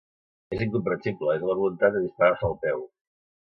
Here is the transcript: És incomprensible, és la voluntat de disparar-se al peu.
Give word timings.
És 0.55 0.63
incomprensible, 0.65 1.35
és 1.41 1.45
la 1.51 1.57
voluntat 1.59 1.93
de 1.99 2.03
disparar-se 2.07 2.49
al 2.51 2.59
peu. 2.65 2.83